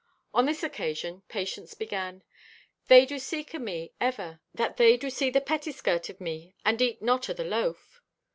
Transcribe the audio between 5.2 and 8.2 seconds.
the pettiskirt o' me, and eat not o' the loaf!